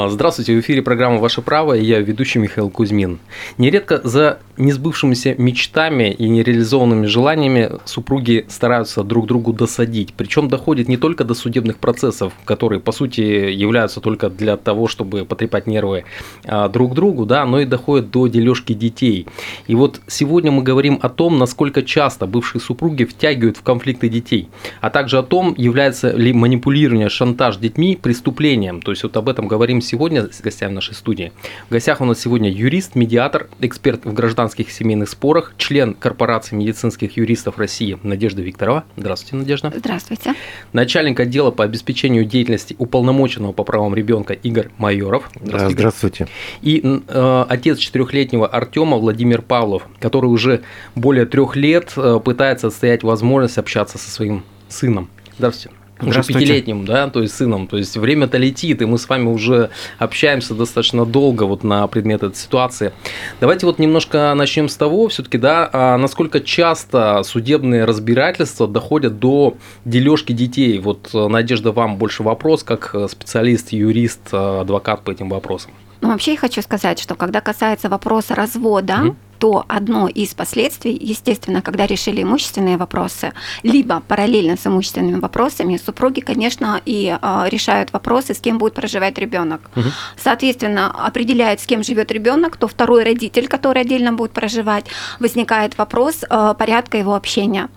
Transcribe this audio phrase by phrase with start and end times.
[0.00, 3.18] А, здравствуйте, в эфире программа «Ваше право» и я ведущий Михаил Кузьмин.
[3.56, 10.14] Нередко за несбывшимися мечтами и нереализованными желаниями супруги стараются друг другу досадить.
[10.16, 15.24] Причем доходит не только до судебных процессов, которые, по сути, являются только для того, чтобы
[15.24, 16.04] потрепать нервы
[16.44, 19.26] а, друг другу, да, но и доходит до дележки детей.
[19.66, 24.48] И вот сегодня мы говорим о том, насколько часто бывшие супруги втягивают в конфликты детей,
[24.80, 28.80] а также о том, является ли манипулирование, шантаж детьми преступлением.
[28.80, 31.32] То есть вот об этом говорим сегодня с гостями нашей студии.
[31.68, 37.16] В гостях у нас сегодня юрист, медиатор, эксперт в гражданских семейных спорах, член корпорации медицинских
[37.16, 38.84] юристов России Надежда Викторова.
[38.96, 39.72] Здравствуйте, Надежда.
[39.74, 40.34] Здравствуйте.
[40.72, 45.30] Начальник отдела по обеспечению деятельности уполномоченного по правам ребенка Игорь Майоров.
[45.34, 45.58] Здравствуйте.
[45.58, 46.28] Да, здравствуйте.
[46.60, 50.62] И э, отец четырехлетнего Артема Владимир Павлов, который уже
[50.94, 55.08] более трех лет э, пытается отстоять возможность общаться со своим сыном.
[55.38, 57.66] Здравствуйте уже пятилетним, да, то есть сыном.
[57.66, 62.22] То есть время-то летит, и мы с вами уже общаемся достаточно долго вот на предмет
[62.22, 62.92] этой ситуации.
[63.40, 69.56] Давайте вот немножко начнем с того, все-таки, да, а насколько часто судебные разбирательства доходят до
[69.84, 70.78] дележки детей.
[70.78, 75.72] Вот, Надежда, вам больше вопрос, как специалист, юрист, адвокат по этим вопросам.
[76.00, 80.96] Ну, вообще я хочу сказать, что когда касается вопроса развода, угу то одно из последствий,
[81.00, 87.92] естественно, когда решили имущественные вопросы, либо параллельно с имущественными вопросами, супруги, конечно, и э, решают
[87.92, 89.60] вопросы, с кем будет проживать ребенок.
[89.76, 89.86] Угу.
[90.16, 94.86] Соответственно, определяют, с кем живет ребенок, то второй родитель, который отдельно будет проживать,
[95.20, 97.68] возникает вопрос э, порядка его общения.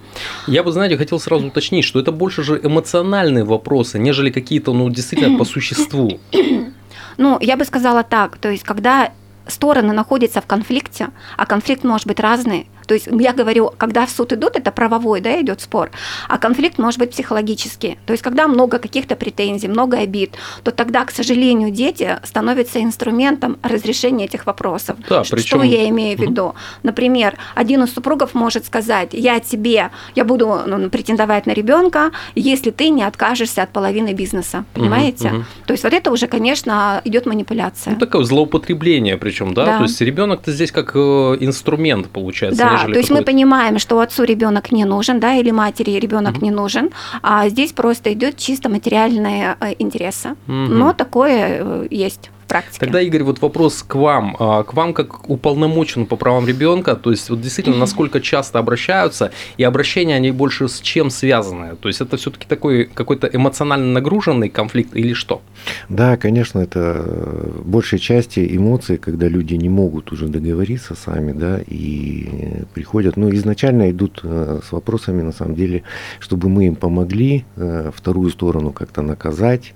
[0.48, 4.90] Я бы, знаете, хотел сразу уточнить, что это больше же эмоциональные вопросы, нежели какие-то, ну,
[4.90, 6.20] действительно по существу.
[7.18, 9.12] Ну, я бы сказала так, то есть, когда
[9.48, 14.10] стороны находятся в конфликте, а конфликт может быть разный, то есть я говорю, когда в
[14.10, 15.92] суд идут, это правовой, да, идет спор,
[16.28, 17.98] а конфликт может быть психологический.
[18.06, 23.58] То есть когда много каких-то претензий, много обид, то тогда, к сожалению, дети становятся инструментом
[23.64, 24.98] разрешения этих вопросов.
[25.08, 25.60] Да, причем...
[25.60, 26.54] Что я имею в виду?
[26.84, 32.72] Например, один из супругов может сказать, я тебе, я буду ну, претендовать на ребенка, если
[32.72, 35.28] ты не откажешься от половины бизнеса, понимаете?
[35.30, 35.46] Угу, угу.
[35.68, 37.94] То есть вот это уже, конечно, идет манипуляция.
[37.94, 39.66] Ну такое злоупотребление, причем, да?
[39.66, 39.78] да.
[39.78, 41.00] То есть ребенок-то здесь как э,
[41.40, 42.62] инструмент получается.
[42.62, 46.46] Да, то есть мы понимаем, что отцу ребенок не нужен, да, или матери ребенок угу.
[46.46, 46.90] не нужен,
[47.22, 50.30] а здесь просто идет чисто материальные э, интересы.
[50.48, 50.54] Угу.
[50.54, 52.80] Но такое э, есть практике.
[52.80, 54.36] Тогда, Игорь, вот вопрос к вам.
[54.40, 59.32] А, к вам как уполномочен по правам ребенка, то есть вот действительно, насколько часто обращаются,
[59.58, 61.76] и обращения, они больше с чем связаны?
[61.76, 65.42] То есть это все-таки такой какой-то эмоционально нагруженный конфликт или что?
[65.90, 72.66] Да, конечно, это большей части эмоции, когда люди не могут уже договориться сами, да, и
[72.74, 75.84] приходят, ну, изначально идут э, с вопросами, на самом деле,
[76.20, 79.74] чтобы мы им помогли э, вторую сторону как-то наказать,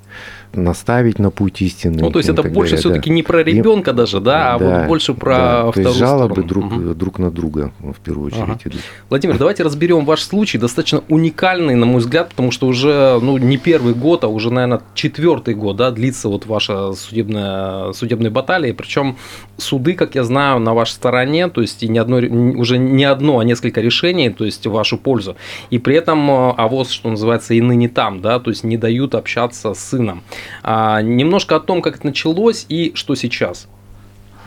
[0.53, 2.02] наставить на путь истины.
[2.02, 3.16] Ну, то есть это больше все-таки да.
[3.16, 6.00] не про ребенка и, даже, да, а да, вот больше про да, вторую то есть
[6.00, 6.48] жалобы сторону.
[6.48, 6.94] друг, угу.
[6.96, 8.59] друг на друга в первую очередь ага.
[8.66, 8.81] идут.
[9.09, 13.58] Владимир, давайте разберем ваш случай, достаточно уникальный, на мой взгляд, потому что уже ну, не
[13.58, 19.18] первый год, а уже, наверное, четвертый год да, длится вот ваша судебная, судебная баталия, причем
[19.58, 23.40] суды, как я знаю, на вашей стороне, то есть и не одно, уже не одно,
[23.40, 25.36] а несколько решений, то есть в вашу пользу,
[25.70, 29.16] и при этом э, авоз, что называется, и ныне там, да, то есть не дают
[29.16, 30.24] общаться с сыном.
[30.64, 33.68] А, немножко о том, как это началось и что сейчас.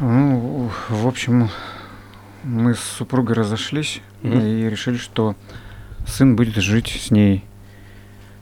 [0.01, 1.49] Ну, в общем,
[2.45, 4.67] мы с супругой разошлись mm-hmm.
[4.67, 5.35] и решили, что
[6.07, 7.45] сын будет жить с ней.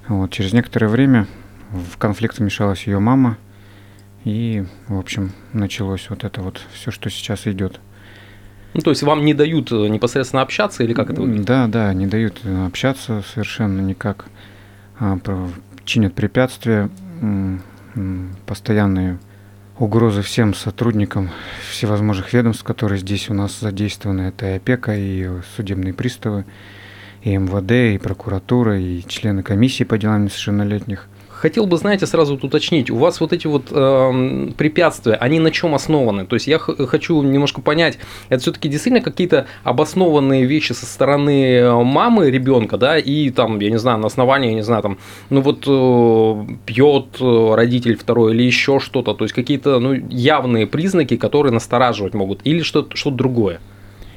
[0.09, 1.27] Вот, через некоторое время
[1.71, 3.39] в конфликт вмешалась ее мама,
[4.25, 7.81] и, в общем, началось вот это вот все, что сейчас идет.
[8.75, 11.47] Ну, то есть вам не дают э, непосредственно общаться или как это выглядит?
[11.47, 14.27] Да, да, не дают общаться совершенно никак.
[14.99, 15.19] А,
[15.85, 16.91] чинят препятствия
[18.47, 19.19] постоянные
[19.79, 21.31] угрозы всем сотрудникам
[21.71, 24.23] всевозможных ведомств, которые здесь у нас задействованы.
[24.23, 26.45] Это и опека, и судебные приставы,
[27.23, 31.09] и МВД, и прокуратура, и члены комиссии по делам несовершеннолетних.
[31.47, 35.53] Хотел бы, знаете, сразу вот уточнить, у вас вот эти вот э, препятствия, они на
[35.53, 36.27] чем основаны?
[36.27, 38.01] То есть я хочу немножко понять,
[38.31, 43.71] это все-таки действительно какие-то обоснованные вещи со стороны э, мамы ребенка, да, и там, я
[43.71, 44.99] не знаю, на основании, я не знаю, там,
[45.31, 50.67] ну вот э, пьет э, родитель второй или еще что-то, то есть какие-то ну, явные
[50.67, 53.61] признаки, которые настораживать могут, или что-то что другое?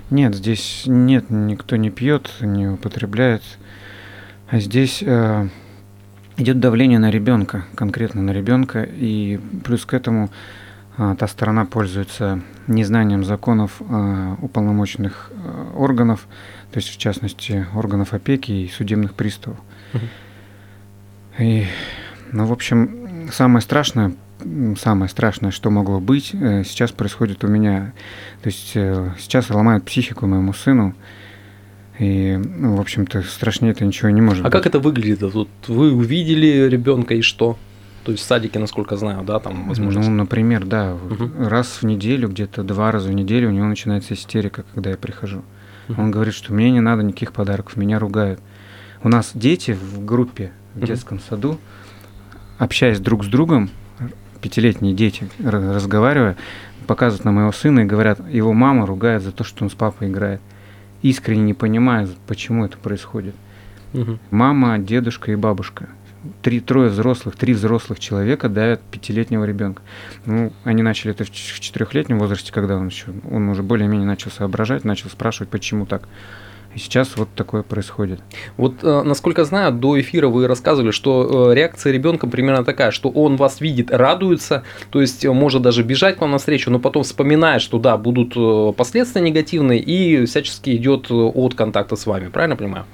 [0.10, 3.44] Нет, здесь нет, никто не пьет, не употребляет.
[4.50, 5.48] А здесь э,
[6.40, 10.30] идет давление на ребенка, конкретно на ребенка, и плюс к этому
[10.98, 16.28] а, та сторона пользуется незнанием законов а, уполномоченных а, органов,
[16.72, 19.60] то есть в частности органов опеки и судебных приставов.
[21.38, 21.66] И,
[22.32, 24.14] ну, в общем, самое страшное,
[24.78, 27.94] самое страшное, что могло быть, э, сейчас происходит у меня.
[28.42, 30.96] То есть э, сейчас ломают психику моему сыну.
[32.00, 34.54] И, ну, в общем-то, страшнее это ничего не может А быть.
[34.54, 35.22] как это выглядит?
[35.22, 37.58] Вот вы увидели ребенка и что?
[38.06, 40.02] То есть в садике, насколько знаю, да, там возможно.
[40.02, 41.48] Ну, например, да, Мгм.
[41.48, 45.44] раз в неделю, где-то два раза в неделю у него начинается истерика, когда я прихожу.
[45.90, 46.00] Мгм.
[46.04, 48.40] Он говорит, что мне не надо никаких подарков, меня ругают.
[49.04, 51.60] У нас дети в группе в детском саду,
[52.58, 53.70] общаясь друг с другом,
[54.42, 56.38] пятилетние дети, ра- разговаривая,
[56.88, 60.08] показывают на моего сына и говорят, его мама ругает за то, что он с папой
[60.10, 60.40] играет.
[61.02, 63.36] Искренне не понимая, почему это происходит.
[63.94, 64.20] Мгм.
[64.32, 65.90] Мама, дедушка и бабушка.
[66.42, 69.82] Три, трое взрослых, три взрослых человека давят пятилетнего ребенка.
[70.26, 74.84] Ну, они начали это в четырехлетнем возрасте, когда он еще, он уже более-менее начал соображать,
[74.84, 76.10] начал спрашивать, почему так.
[76.76, 78.22] И сейчас вот такое происходит.
[78.56, 83.10] Вот, э, насколько знаю, до эфира вы рассказывали, что э, реакция ребенка примерно такая, что
[83.10, 87.04] он вас видит, радуется, то есть э, может даже бежать к вам навстречу, но потом
[87.04, 88.36] вспоминает, что да, будут
[88.76, 92.86] последствия негативные и всячески идет от контакта с вами, правильно понимаю?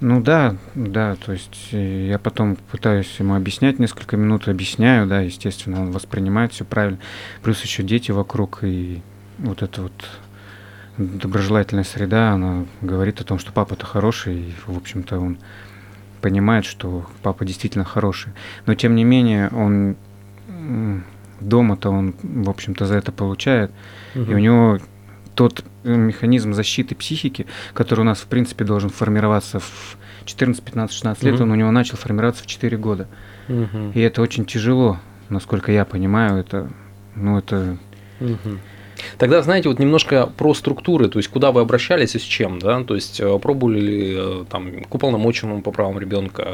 [0.00, 5.80] Ну да, да, то есть я потом пытаюсь ему объяснять несколько минут, объясняю, да, естественно,
[5.80, 6.98] он воспринимает все правильно.
[7.42, 9.00] Плюс еще дети вокруг, и
[9.38, 9.92] вот это вот
[11.06, 15.38] доброжелательная среда, она говорит о том, что папа-то хороший, и, в общем-то, он
[16.20, 18.32] понимает, что папа действительно хороший.
[18.66, 19.96] Но, тем не менее, он
[21.40, 23.70] дома-то он, в общем-то, за это получает.
[24.14, 24.78] И у него
[25.34, 30.94] тот э, механизм защиты психики, который у нас, в принципе, должен формироваться в 14, 15,
[30.94, 31.42] 16 лет, Мгм.
[31.42, 33.08] он у него начал формироваться в 4 года.
[33.48, 33.92] Мгм.
[33.92, 35.00] И это очень тяжело,
[35.30, 36.68] насколько я понимаю, это,
[37.16, 37.78] ну, это
[38.20, 38.60] Мгм.
[39.18, 42.82] Тогда, знаете, вот немножко про структуры, то есть куда вы обращались и с чем, да,
[42.84, 46.46] то есть э, пробовали ли э, там к уполномоченному по правам ребенка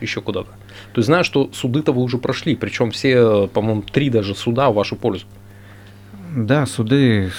[0.00, 0.50] еще куда-то.
[0.92, 4.70] То есть знаю, что суды-то вы уже прошли, причем все, э, по-моему, три даже суда
[4.70, 5.26] в вашу пользу.
[6.34, 7.30] Да, суды,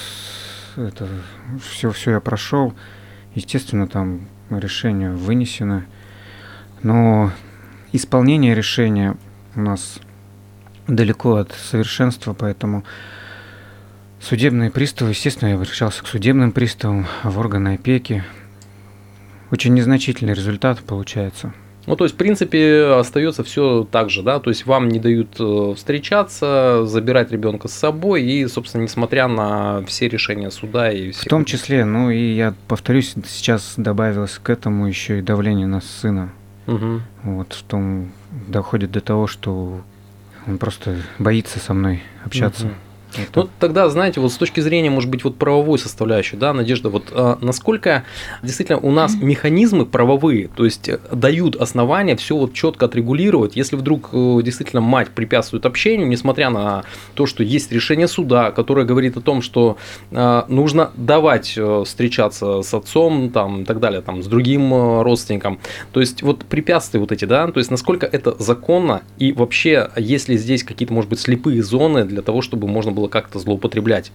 [0.76, 1.08] это
[1.62, 2.74] все, все я прошел.
[3.36, 5.86] Естественно, там решение вынесено.
[6.84, 7.32] Но
[7.92, 9.18] исполнение решения
[9.56, 10.00] у нас
[10.88, 12.84] далеко от совершенства, поэтому
[14.24, 18.24] судебные приставы, естественно, я обращался к судебным приставам, в органы опеки.
[19.52, 21.54] Очень незначительный результат получается.
[21.86, 25.36] Ну, то есть, в принципе, остается все так же, да, то есть вам не дают
[25.38, 31.24] э, встречаться, забирать ребенка с собой, и, собственно, несмотря на все решения суда и все.
[31.24, 35.82] В том числе, ну и я повторюсь, сейчас добавилось к этому еще и давление на
[35.82, 36.32] сына.
[36.68, 37.04] Мгм.
[37.24, 38.14] Вот в том
[38.48, 39.82] доходит до того, что
[40.48, 42.68] он просто боится со мной общаться.
[42.68, 42.76] Мгм.
[43.18, 46.90] Вот Ну, тогда, знаете, вот с точки зрения, может быть, вот правовой составляющей, да, Надежда,
[46.90, 48.04] вот а, насколько
[48.42, 53.76] действительно у нас механизмы правовые, то есть э, дают основания все вот четко отрегулировать, если
[53.76, 56.84] вдруг э, действительно мать препятствует общению, несмотря на
[57.14, 59.78] то, что есть решение суда, которое говорит о том, что
[60.12, 65.60] э, нужно давать встречаться с отцом, там, и так далее, там, с другим родственником,
[65.92, 70.30] то есть вот препятствия вот эти, да, то есть насколько это законно и вообще, есть
[70.30, 74.12] ли здесь какие-то, может быть, слепые зоны для того, чтобы можно было как-то злоупотреблять?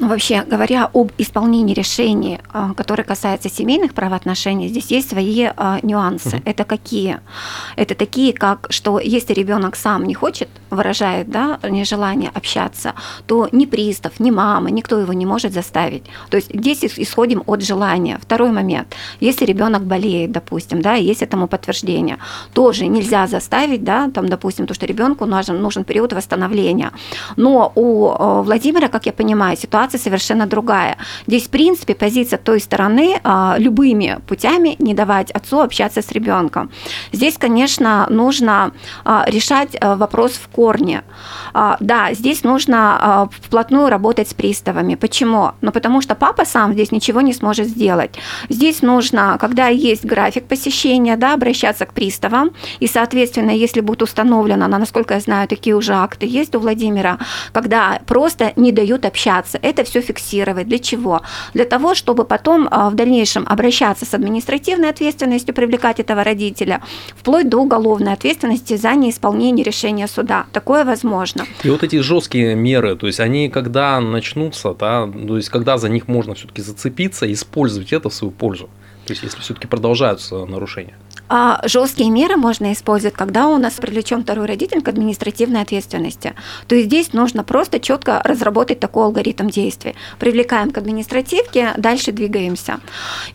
[0.00, 5.78] Ну, вообще говоря об исполнении решений, а, которые касаются семейных правоотношений, здесь есть свои а,
[5.82, 6.36] нюансы.
[6.36, 6.42] Мгм.
[6.46, 7.20] Это какие?
[7.76, 12.94] Это такие, как что если ребенок сам не хочет, выражает да, нежелание общаться,
[13.26, 16.04] то ни пристав, ни мама, никто его не может заставить.
[16.30, 18.18] То есть здесь ис- исходим от желания.
[18.22, 18.96] Второй момент.
[19.20, 22.16] Если ребенок болеет, допустим, да, есть этому подтверждение,
[22.54, 26.90] тоже нельзя заставить, да, там, допустим, то, что ребенку нужен, нужен период восстановления.
[27.36, 30.96] Но у э, Владимира, как я понимаю, ситуация совершенно другая.
[31.26, 36.70] Здесь, в принципе, позиция той стороны а, любыми путями не давать отцу общаться с ребенком.
[37.12, 38.72] Здесь, конечно, нужно
[39.04, 41.02] а, решать а, вопрос в корне.
[41.54, 44.94] А, Да, здесь нужно вплотную работать с приставами.
[44.94, 45.52] Почему?
[45.60, 48.10] Ну, потому что папа сам здесь ничего не сможет сделать.
[48.48, 54.68] Здесь нужно, когда есть график посещения, да, обращаться к приставам, и, соответственно, если будет установлено,
[54.68, 57.18] на- насколько я знаю, такие уже акты есть у Владимира,
[57.52, 59.58] когда просто не дают общаться.
[59.70, 60.66] Это все фиксировать.
[60.66, 61.22] Для чего?
[61.54, 66.82] Для того, чтобы потом а, в дальнейшем обращаться с административной ответственностью, привлекать этого родителя,
[67.16, 70.46] вплоть до уголовной ответственности за неисполнение решения суда.
[70.52, 71.46] Такое возможно.
[71.62, 75.88] И вот эти жесткие меры, то есть они когда начнутся, да, то есть когда за
[75.88, 78.68] них можно все-таки зацепиться использовать это в свою пользу,
[79.06, 80.96] то есть если все-таки продолжаются нарушения.
[81.32, 86.34] А жесткие меры можно использовать, когда у нас привлечен второй родитель к административной ответственности.
[86.66, 89.94] То есть здесь нужно просто четко разработать такой алгоритм действий.
[90.18, 92.80] Привлекаем к административке, дальше двигаемся.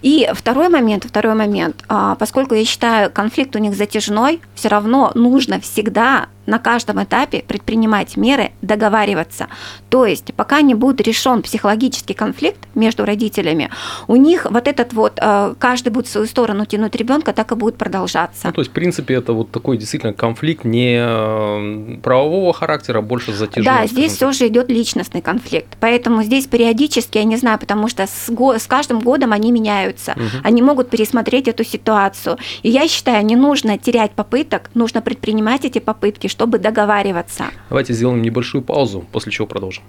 [0.02, 5.14] И второй момент, второй момент, а, поскольку я считаю, конфликт у них затяжной, все равно
[5.16, 9.48] нужно всегда на каждом этапе предпринимать меры, договариваться.
[9.90, 13.70] То есть, пока не будет решен психологический конфликт между родителями,
[14.08, 17.56] у них вот этот вот, э, каждый будет в свою сторону тянуть ребенка, так и
[17.56, 18.48] будет продолжаться.
[18.48, 23.02] Ну, то есть, в принципе, это вот такой действительно конфликт не э, правового характера, а
[23.02, 23.66] больше затяжной.
[23.66, 25.78] Да, здесь все же идет личностный конфликт.
[25.80, 30.12] Поэтому здесь периодически, я не знаю, потому что с, го- с каждым годом они меняются.
[30.12, 30.44] Угу.
[30.44, 32.38] Они могут пересмотреть эту ситуацию.
[32.64, 37.46] И я считаю, не нужно терять попыток, нужно предпринимать эти попытки, чтобы договариваться.
[37.70, 39.84] Давайте сделаем небольшую паузу, после чего продолжим.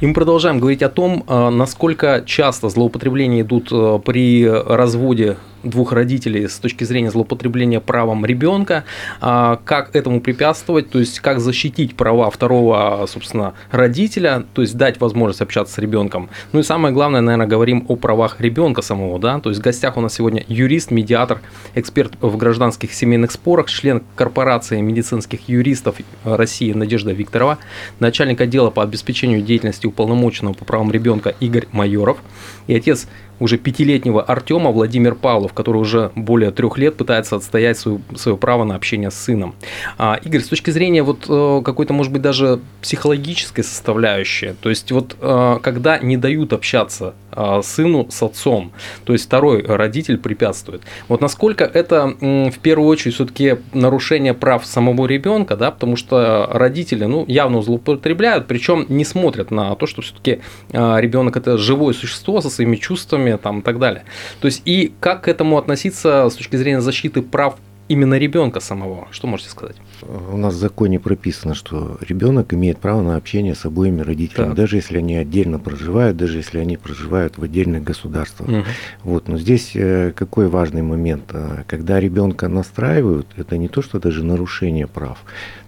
[0.00, 5.92] И мы продолжаем говорить о том, а, насколько часто злоупотребления идут а, при разводе двух
[5.92, 8.84] родителей с точки зрения злоупотребления правом ребенка,
[9.20, 15.00] а, как этому препятствовать, то есть как защитить права второго, собственно, родителя, то есть дать
[15.00, 16.28] возможность общаться с ребенком.
[16.52, 19.96] Ну и самое главное, наверное, говорим о правах ребенка самого, да, то есть в гостях
[19.96, 21.40] у нас сегодня юрист, медиатор,
[21.74, 27.58] эксперт в гражданских семейных спорах, член корпорации медицинских юристов России Надежда Викторова,
[28.00, 32.18] начальник отдела по обеспечению деятельности уполномоченного по правам ребенка Игорь Майоров
[32.66, 33.06] и отец
[33.40, 38.64] уже пятилетнего Артема Владимир Павлов, который уже более трех лет пытается отстоять свое, свое право
[38.64, 39.54] на общение с сыном.
[39.98, 44.92] А, Игорь, с точки зрения вот э, какой-то, может быть, даже психологической составляющей, то есть
[44.92, 47.14] вот э, когда не дают общаться
[47.62, 48.72] сыну с отцом,
[49.04, 55.06] то есть второй родитель препятствует, вот насколько это в первую очередь все-таки нарушение прав самого
[55.06, 60.40] ребенка, да, потому что родители, ну, явно злоупотребляют, причем не смотрят на то, что все-таки
[60.70, 64.04] ребенок это живое существо со своими чувствами, там, и так далее.
[64.40, 67.56] То есть и как к этому относиться с точки зрения защиты прав
[67.88, 69.08] именно ребенка самого?
[69.10, 69.76] Что можете сказать?
[70.02, 74.56] У нас в законе прописано, что ребенок имеет право на общение с обоими родителями, так.
[74.56, 78.48] даже если они отдельно проживают, даже если они проживают в отдельных государствах.
[78.48, 78.64] Угу.
[79.04, 81.24] Вот, но здесь э, какой важный момент?
[81.32, 85.18] Э, когда ребенка настраивают, это не то, что даже нарушение прав.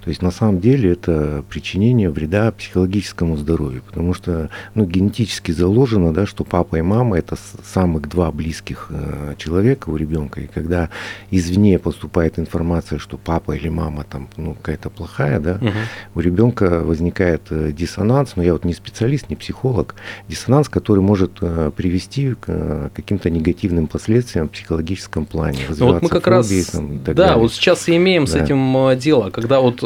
[0.06, 6.14] То есть на самом деле это причинение вреда психологическому здоровью, потому что ну, генетически заложено,
[6.14, 10.42] да, что папа и мама это самых два близких э, человека у ребенка.
[10.42, 10.90] И когда
[11.32, 15.70] извне поступает информация, что папа или мама там ну, какая-то плохая, да, угу.
[16.14, 19.96] у ребенка возникает э, диссонанс, но я вот не специалист, не психолог,
[20.28, 25.58] диссонанс, который может э, привести к э, каким-то негативным последствиям в психологическом плане.
[25.76, 27.42] Ну, вот мы как фобии, раз, там, и так да, далее.
[27.42, 28.30] вот сейчас и имеем да.
[28.30, 29.82] с этим э, дело, когда вот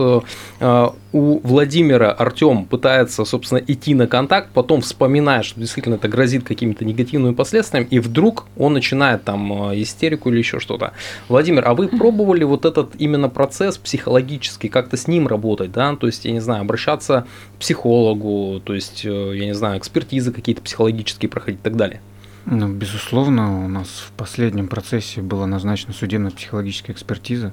[0.60, 6.44] э, у Владимира Артем пытается, собственно, идти на контакт, потом вспоминает, что действительно это грозит
[6.44, 10.92] какими-то негативными последствиями, и вдруг он начинает там э, истерику или еще что-то.
[11.28, 16.06] Владимир, а вы пробовали вот этот именно процесс психологический, как-то с ним работать, да, то
[16.06, 17.26] есть, я не знаю, обращаться
[17.56, 22.00] к психологу, то есть, э, я не знаю, экспертизы какие-то психологические проходить и так далее?
[22.46, 27.52] Ну, безусловно, у нас в последнем процессе была назначена судебно-психологическая экспертиза,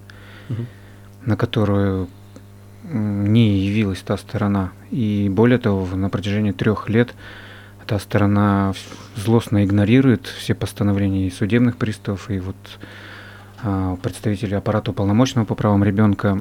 [0.49, 0.65] угу.
[1.25, 2.07] на которую
[2.91, 4.71] не явилась та сторона.
[4.91, 7.13] И более того, на протяжении трех лет
[7.85, 8.73] та сторона
[9.15, 12.55] злостно игнорирует все постановления и судебных приставов, и вот
[13.63, 16.39] а, представители аппарата уполномоченного по правам ребенка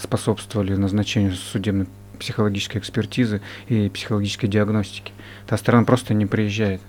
[0.00, 1.86] способствовали назначению судебной
[2.18, 5.12] психологической экспертизы и психологической диагностики.
[5.46, 6.80] Та сторона просто не приезжает.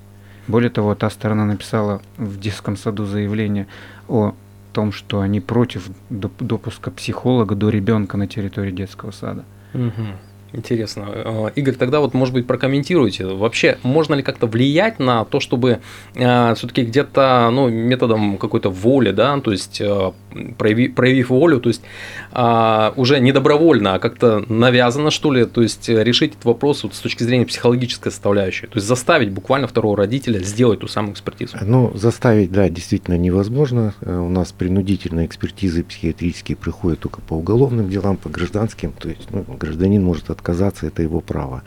[0.47, 3.67] Более того, та сторона написала в детском саду заявление
[4.07, 4.35] о
[4.73, 9.45] том, что они против допуска психолога до ребенка на территории детского сада.
[9.73, 10.05] Угу.
[10.53, 11.05] Интересно.
[11.09, 13.25] Э, Игорь, тогда вот, может быть, прокомментируйте.
[13.25, 15.79] Вообще, можно ли как-то влиять на то, чтобы
[16.15, 20.11] э, все-таки где-то, ну, методом какой-то воли, да, то есть э,
[20.57, 21.81] проявив, проявив волю, то есть
[22.31, 26.93] э, уже не добровольно, а как-то навязано, что ли, то есть решить этот вопрос вот
[26.93, 31.57] с точки зрения психологической составляющей, то есть заставить буквально второго родителя сделать ту самую экспертизу.
[31.61, 33.93] Ну, заставить, да, действительно невозможно.
[34.01, 39.27] Э, у нас принудительные экспертизы психиатрические приходят только по уголовным делам, по гражданским, то есть
[39.31, 41.63] ну, гражданин может от отказаться, это его право.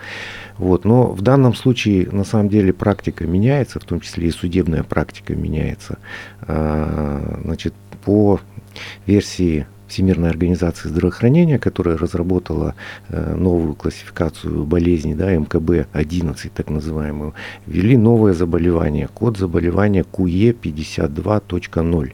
[0.58, 0.85] Вот.
[0.85, 5.35] Но в данном случае, на самом деле, практика меняется, в том числе и судебная практика
[5.35, 5.99] меняется.
[6.42, 7.73] А, значит,
[8.04, 8.40] по
[9.06, 12.75] версии Всемирной организации здравоохранения, которая разработала
[13.09, 17.35] э, новую классификацию болезней, да, МКБ-11 так называемую,
[17.66, 21.85] ввели новое заболевание, код заболевания QE52.0.
[21.85, 22.12] Угу.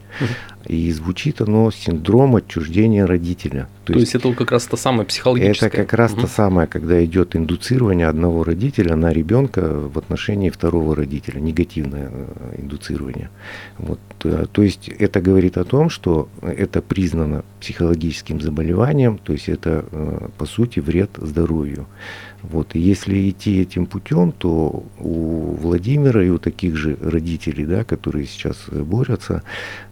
[0.67, 3.67] И звучит оно синдром отчуждения родителя.
[3.85, 5.67] То, То есть, есть это как раз то самое психологическое.
[5.67, 6.21] Это как раз угу.
[6.21, 12.55] то самое, когда идет индуцирование одного родителя на ребенка в отношении второго родителя, негативное э,
[12.61, 13.29] индуцирование.
[13.77, 13.99] Вот.
[14.23, 19.85] Э, то есть это говорит о том, что это признано психологическим заболеванием, то есть это
[19.91, 21.87] э, по сути вред здоровью.
[22.43, 22.75] Вот.
[22.75, 28.25] И если идти этим путем, то у Владимира и у таких же родителей, да, которые
[28.25, 29.43] сейчас борются,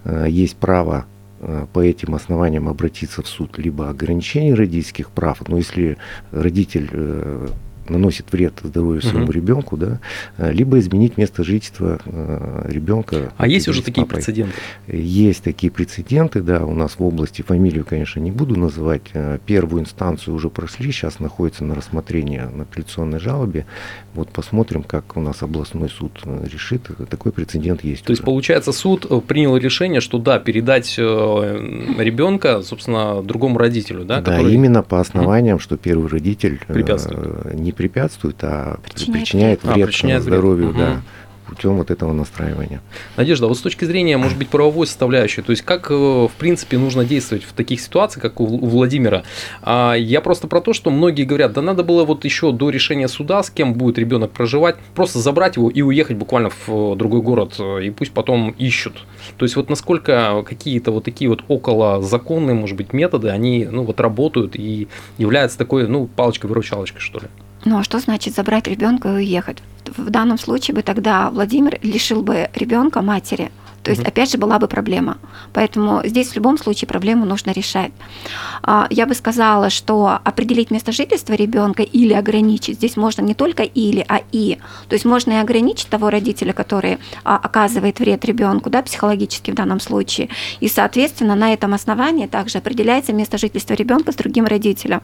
[0.05, 1.05] есть право
[1.43, 5.97] Э, по этим основаниям обратиться в суд либо ограничение родительских прав, но если
[6.31, 7.47] родитель э,
[7.91, 9.31] наносит вред здоровью своему угу.
[9.31, 9.99] ребенку, да,
[10.37, 13.31] э, либо изменить место жительства э, ребенка.
[13.37, 14.53] А есть уже такие прецеденты?
[14.87, 19.83] Есть такие прецеденты, да, у нас в области, фамилию, конечно, не буду называть, э, первую
[19.83, 23.65] инстанцию уже прошли, сейчас находится на рассмотрении на апелляционной жалобе,
[24.13, 28.03] вот посмотрим, как у нас областной суд решит, такой прецедент есть.
[28.03, 28.19] То уже.
[28.19, 34.21] есть, получается, суд принял решение, что да, передать ребенка, собственно, другому родителю, да?
[34.21, 34.53] Да, который...
[34.53, 36.59] именно по основаниям, что первый родитель
[37.53, 40.77] не препятствует, а причиняет, причиняет вред, а, причиняет здоровью, вред.
[40.77, 40.91] да.
[40.91, 41.01] Угу
[41.51, 42.81] путем вот этого настраивания.
[43.17, 46.31] Надежда, а вот с точки зрения, может быть, правовой составляющей, то есть как, э, в
[46.37, 49.23] принципе, нужно действовать в таких ситуациях, как у Владимира?
[49.61, 53.09] А, я просто про то, что многие говорят, да надо было вот еще до решения
[53.09, 57.55] суда, с кем будет ребенок проживать, просто забрать его и уехать буквально в другой город,
[57.59, 59.05] э, и пусть потом ищут.
[59.37, 63.83] То есть вот насколько какие-то вот такие вот около законные, может быть, методы, они, ну,
[63.83, 67.27] вот работают и являются такой, ну, палочкой-выручалочкой, что ли?
[67.65, 69.57] Ну а что значит забрать ребенка и уехать?
[69.85, 73.51] В данном случае бы тогда Владимир лишил бы ребенка матери.
[73.83, 75.17] То есть, опять же, была бы проблема.
[75.53, 77.91] Поэтому здесь в любом случае проблему нужно решать.
[78.61, 83.63] А, я бы сказала, что определить место жительства ребенка или ограничить, здесь можно не только
[83.63, 84.59] или, а и.
[84.87, 89.55] То есть можно и ограничить того родителя, который а, оказывает вред ребенку, да, психологически в
[89.55, 90.29] данном случае.
[90.59, 95.01] И, соответственно, на этом основании также определяется место жительства ребенка с другим родителем.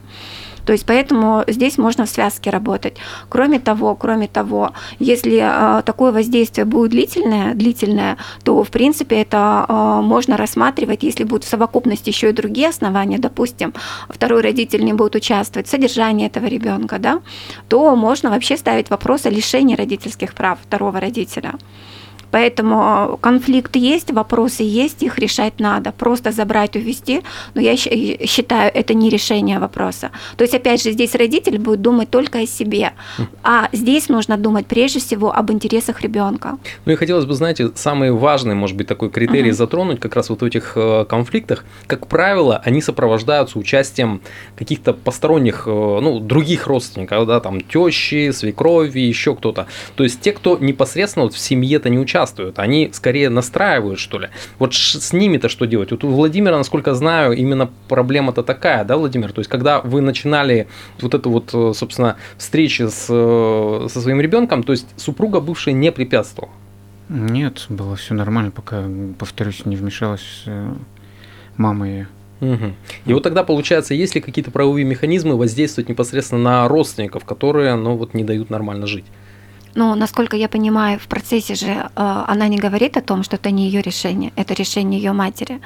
[0.68, 2.98] То есть поэтому здесь можно в связке работать.
[3.30, 9.66] Кроме того, кроме того, если э, такое воздействие будет длительное, длительное, то в принципе это
[9.70, 13.74] э, можно рассматривать, если будут в совокупности еще и другие основания, допустим,
[14.10, 17.22] второй родитель не будет участвовать в содержании этого ребенка, да,
[17.70, 21.54] то можно вообще ставить вопрос о лишении родительских прав второго родителя.
[22.32, 25.92] Поэтому конфликт есть, вопросы есть, их решать надо.
[25.92, 27.22] Просто забрать, увести,
[27.54, 30.12] но я считаю, это не решение вопроса.
[30.36, 32.94] То есть, опять же, здесь родитель будет думать только о себе,
[33.44, 36.58] а здесь нужно думать прежде всего об интересах ребенка.
[36.86, 39.58] Ну и хотелось бы, знаете, самый важный, может быть, такой критерий угу.
[39.58, 41.66] затронуть как раз вот в этих э, конфликтах.
[41.88, 44.22] Как правило, они сопровождаются участием
[44.58, 49.68] каких-то посторонних, э, ну, других родственников, да, там, тещи, свекрови, еще кто-то.
[49.96, 54.20] То есть те, кто непосредственно вот в семье-то не участвует, участвуют, они скорее настраивают, что
[54.20, 54.30] ли.
[54.60, 55.92] Вот с ними-то что делать?
[55.92, 59.32] Вот у Владимира, насколько знаю, именно проблема-то такая, да, Владимир?
[59.32, 60.68] То есть, когда вы начинали
[61.00, 65.74] вот эту вот, э, собственно, встречи с, э, со своим ребенком, то есть супруга бывшая
[65.74, 66.52] не препятствовала?
[67.10, 68.84] Нет, было все нормально, пока,
[69.18, 70.74] повторюсь, не вмешалась э,
[71.58, 72.06] мама и
[72.40, 72.74] Угу.
[73.08, 77.96] И вот тогда получается, есть ли какие-то правовые механизмы воздействовать непосредственно на родственников, которые, ну
[77.96, 79.06] вот, не дают нормально жить?
[79.78, 83.52] Но, насколько я понимаю, в процессе же э, она не говорит о том, что это
[83.52, 85.62] не ее решение, это решение ее матери.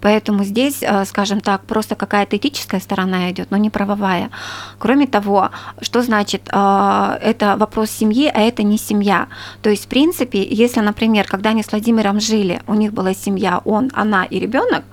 [0.00, 4.30] Поэтому здесь, э, скажем так, просто какая-то этическая сторона идет, но не правовая.
[4.78, 5.50] Кроме того,
[5.82, 9.26] что значит, э, это вопрос семьи, а это не семья.
[9.62, 13.60] То есть, в принципе, если, например, когда они с Владимиром жили, у них была семья,
[13.64, 14.84] он, она и ребенок,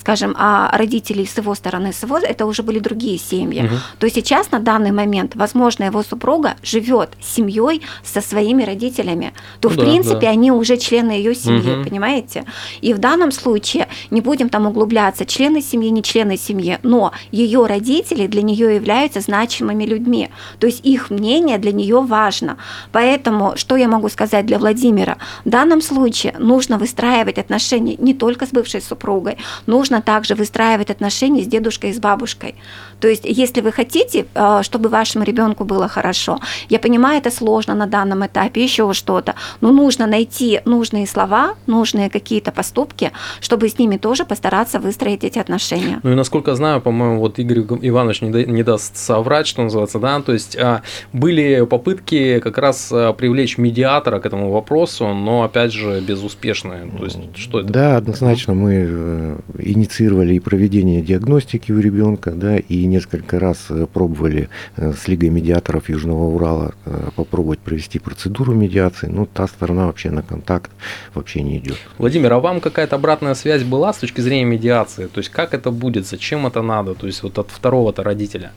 [0.00, 3.74] скажем, а родителей с его стороны, с его, это уже были другие семьи, угу.
[3.98, 7.82] то сейчас на данный момент, возможно, его супруга живет семьей
[8.14, 10.30] со своими родителями, то ну, в да, принципе да.
[10.30, 11.84] они уже члены ее семьи, угу.
[11.88, 12.44] понимаете?
[12.80, 17.66] И в данном случае не будем там углубляться, члены семьи, не члены семьи, но ее
[17.66, 22.56] родители для нее являются значимыми людьми, то есть их мнение для нее важно.
[22.92, 25.18] Поэтому что я могу сказать для Владимира?
[25.44, 31.42] В данном случае нужно выстраивать отношения не только с бывшей супругой, нужно также выстраивать отношения
[31.42, 32.54] с дедушкой и с бабушкой.
[33.00, 37.74] То есть, если вы хотите, э, чтобы вашему ребенку было хорошо, я понимаю, это сложно
[37.74, 43.78] на данном этапе, еще что-то, но нужно найти нужные слова, нужные какие-то поступки, чтобы с
[43.78, 46.00] ними тоже постараться выстроить эти отношения.
[46.02, 49.98] Ну и насколько знаю, по-моему, вот Игорь Иванович не, да, не даст соврать, что называется,
[49.98, 55.42] да, то есть а, были попытки как раз а, привлечь медиатора к этому вопросу, но
[55.42, 56.90] опять же безуспешные.
[56.98, 57.72] То есть что это?
[57.72, 63.86] Да, однозначно мы э, инициировали и проведение диагностики у ребенка, да, и несколько раз э,
[63.92, 66.74] пробовали э, с Лигой медиаторов Южного Урала
[67.16, 70.70] попробовать провести провести процедуру медиации, ну, та сторона вообще на контакт
[71.14, 71.76] вообще не идет.
[71.98, 75.06] Владимир, а вам какая-то обратная связь была с точки зрения медиации?
[75.06, 76.94] То есть как это будет, зачем это надо?
[76.94, 78.52] То есть вот от второго-то родителя,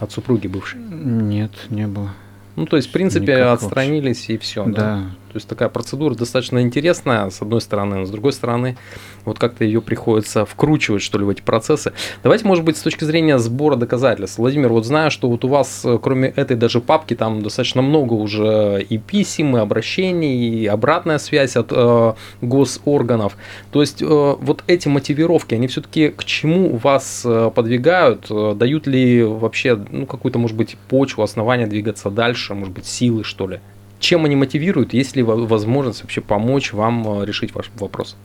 [0.00, 0.80] от супруги бывшей?
[0.80, 2.10] Нет, не было.
[2.56, 4.64] Ну, то есть, в принципе, Никак отстранились и все.
[4.64, 4.72] Да.
[4.72, 5.02] Да.
[5.28, 8.76] То есть такая процедура достаточно интересная, с одной стороны, но с другой стороны,
[9.24, 11.92] вот как-то ее приходится вкручивать, что ли, в эти процессы.
[12.22, 14.38] Давайте, может быть, с точки зрения сбора доказательств.
[14.38, 18.14] Владимир, вот знаю, что вот у вас, э, кроме этой даже папки, там достаточно много
[18.14, 23.36] уже и писем, и обращений, и обратная связь от э, госорганов.
[23.70, 28.26] То есть э, вот эти мотивировки, они все-таки к чему вас э, подвигают?
[28.30, 33.24] Э, Дают ли вообще, ну, какую-то, может быть, почву, основания двигаться дальше, может быть, силы,
[33.24, 33.60] что ли?
[33.98, 34.92] Чем они мотивируют?
[34.92, 38.16] Есть ли во- возможность вообще помочь вам э, решить ваш вопрос?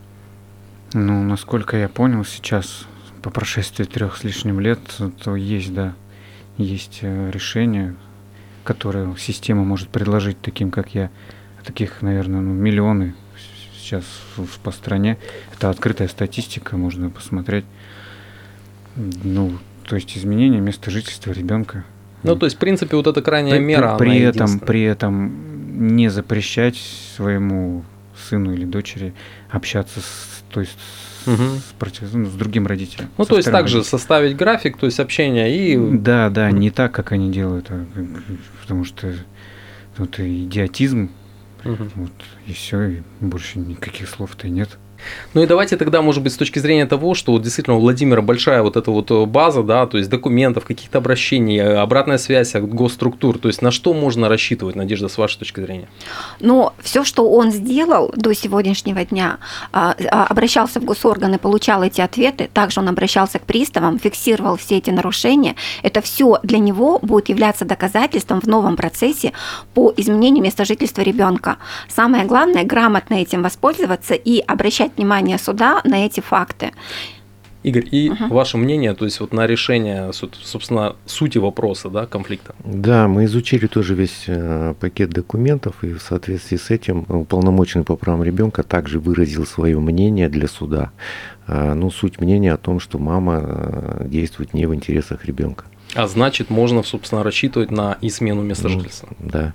[0.94, 2.86] Ну, насколько я понял сейчас,
[3.24, 4.80] по прошествии трех с лишним лет,
[5.24, 5.94] то есть, да,
[6.58, 7.96] есть э, решение,
[8.64, 11.10] которое система может предложить таким, как я.
[11.64, 13.16] Таких, наверное, ну, миллионы
[13.78, 14.04] сейчас
[14.64, 15.18] по стране.
[15.56, 17.66] Это открытая статистика, можно посмотреть.
[18.96, 19.58] Ну,
[19.88, 21.86] то есть изменение места жительства ребенка.
[22.24, 25.53] Ну, то есть, в принципе, вот эта крайняя при, мера, при она этом, при этом
[25.74, 26.78] не запрещать
[27.16, 27.84] своему
[28.30, 29.14] сыну или дочери
[29.50, 30.78] общаться с, то есть
[31.24, 31.58] с, Мгм.
[31.58, 33.10] с против- ну, с другим родителем.
[33.18, 33.84] Ну, то есть, также родителем.
[34.00, 35.78] составить график, то есть, общения и...
[35.98, 37.86] Да, да, не так, как они делают, а
[38.62, 39.14] потому что
[39.98, 41.10] это идиотизм,
[41.64, 41.92] Мгм.
[41.96, 42.12] вот,
[42.46, 44.78] и все, и больше никаких слов-то и нет.
[45.34, 48.22] Ну и давайте тогда, может быть, с точки зрения того, что вот действительно у Владимира
[48.22, 52.56] большая вот эта вот э, база, да, то есть документов, каких-то обращений, э, обратная связь
[52.56, 55.88] от госструктур, то есть на что можно рассчитывать, Надежда, с вашей точки зрения?
[56.40, 59.38] Но все, что он сделал до сегодняшнего дня,
[59.72, 64.78] а, а, обращался в госорганы, получал эти ответы, также он обращался к приставам, фиксировал все
[64.78, 69.34] эти нарушения, это все для него будет являться доказательством в новом процессе
[69.74, 71.58] по изменению места жительства ребенка.
[71.88, 76.72] Самое главное грамотно этим воспользоваться и обращать внимание суда на эти факты.
[77.64, 78.28] Игорь, и Мгм.
[78.28, 82.54] ваше мнение, то есть вот на решение, собственно, сути вопроса, да, конфликта?
[82.66, 87.96] Да, мы изучили тоже весь э, пакет документов, и в соответствии с этим уполномоченный по
[87.96, 90.92] правам ребенка также выразил свое мнение для суда.
[91.48, 95.64] А, ну, суть мнения о том, что мама э, действует не в интересах ребенка.
[95.96, 99.08] А значит, можно, собственно, рассчитывать на измену места Ну, жительства.
[99.20, 99.54] Да.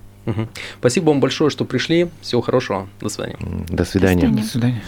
[0.78, 2.08] Спасибо вам большое, что пришли.
[2.20, 2.88] Всего хорошего.
[3.00, 3.36] До свидания.
[3.68, 4.20] До свидания.
[4.20, 4.42] свидания.
[4.42, 4.82] До свидания.